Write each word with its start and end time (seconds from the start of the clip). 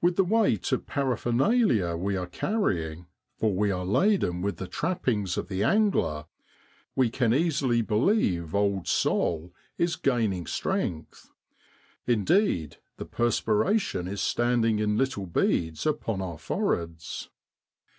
With 0.00 0.16
the 0.16 0.24
weight 0.24 0.72
of 0.72 0.86
parapher 0.86 1.30
nalia 1.30 1.94
we 1.94 2.16
are 2.16 2.24
carrying, 2.26 3.04
for 3.36 3.54
we 3.54 3.70
are 3.70 3.84
laden 3.84 4.40
with 4.40 4.56
the 4.56 4.66
trappings 4.66 5.36
of 5.36 5.48
the 5.48 5.62
angler, 5.62 6.24
we 6.96 7.10
can 7.10 7.34
easily 7.34 7.82
believe 7.82 8.54
old 8.54 8.88
Sol 8.88 9.52
is 9.76 9.94
gaining 9.96 10.46
strength; 10.46 11.28
indeed, 12.06 12.78
the 12.96 13.04
perspiration 13.04 14.08
is 14.08 14.22
standing 14.22 14.78
in 14.78 14.96
little 14.96 15.26
beads 15.26 15.84
upon 15.84 16.22
our 16.22 16.38
foreheads. 16.38 17.28